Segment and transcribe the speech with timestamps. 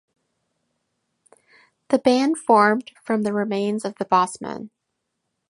[1.89, 4.71] The band formed from the remains of The Bossmen.